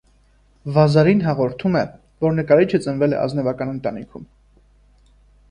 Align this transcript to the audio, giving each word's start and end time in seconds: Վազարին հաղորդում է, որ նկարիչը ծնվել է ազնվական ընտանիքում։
Վազարին 0.77 1.21
հաղորդում 1.25 1.77
է, 1.81 1.83
որ 2.25 2.33
նկարիչը 2.39 2.81
ծնվել 2.87 3.15
է 3.19 3.21
ազնվական 3.27 3.75
ընտանիքում։ 3.77 4.27